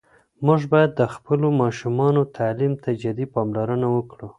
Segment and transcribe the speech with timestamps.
[0.45, 4.27] موږ باید د خپلو ماشومانو تعلیم ته جدي پاملرنه وکړو.